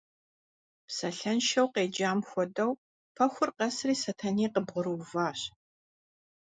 Псалъэншэу 0.87 1.67
къеджам 1.73 2.19
хуэдэу, 2.27 2.71
пэхур 3.15 3.49
къэсри 3.57 3.95
Сэтэней 4.01 4.49
къыбгъурыуващ. 4.53 5.41